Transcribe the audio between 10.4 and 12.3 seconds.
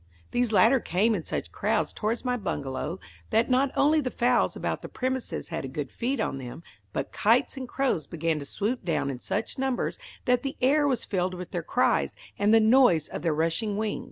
the air was filled with their cries